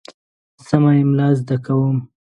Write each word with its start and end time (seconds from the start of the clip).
زه 0.57 0.63
سمه 0.69 0.91
املا 1.01 1.27
زده 1.39 1.55
کوم. 1.65 1.97